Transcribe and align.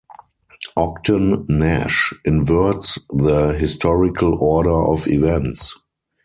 Ogden 0.75 1.45
Nash 1.47 2.11
inverts 2.25 2.97
the 3.11 3.55
historical 3.59 4.35
order 4.43 4.73
of 4.87 5.05
events. 5.07 5.77